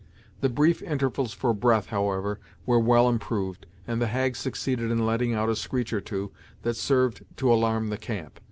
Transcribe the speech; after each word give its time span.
The 0.39 0.49
brief 0.49 0.81
intervals 0.81 1.31
for 1.31 1.53
breath, 1.53 1.89
however, 1.89 2.39
were 2.65 2.79
well 2.79 3.07
improved, 3.07 3.67
and 3.85 4.01
the 4.01 4.07
hag 4.07 4.35
succeeded 4.35 4.89
in 4.89 5.05
letting 5.05 5.35
out 5.35 5.47
a 5.49 5.55
screech 5.55 5.93
or 5.93 6.01
two 6.01 6.31
that 6.63 6.75
served 6.75 7.23
to 7.37 7.53
alarm 7.53 7.89
the 7.89 7.97
camp. 7.99 8.39